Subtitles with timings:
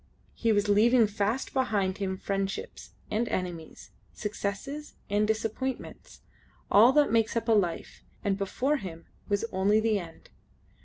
[0.33, 6.21] He was leaving fast behind him friendships, and enmities, successes, and disappointments
[6.71, 10.31] all that makes up a life; and before him was only the end.